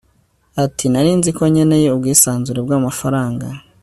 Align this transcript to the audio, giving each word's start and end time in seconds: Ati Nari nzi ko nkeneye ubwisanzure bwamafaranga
Ati 0.63 0.85
Nari 0.89 1.11
nzi 1.19 1.31
ko 1.37 1.43
nkeneye 1.51 1.87
ubwisanzure 1.91 2.59
bwamafaranga 2.65 3.47